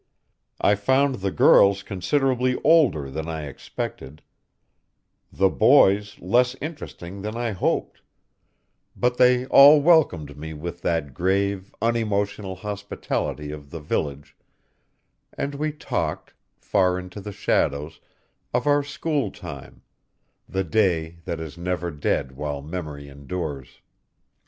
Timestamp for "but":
8.95-9.17